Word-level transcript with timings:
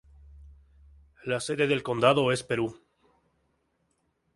La 1.25 1.39
sede 1.39 1.67
del 1.67 1.83
condado 1.83 2.31
es 2.31 2.41
Perú. 2.41 2.75